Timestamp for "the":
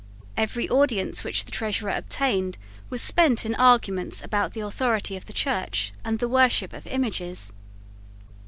1.45-1.51, 4.53-4.61, 5.27-5.31, 6.17-6.27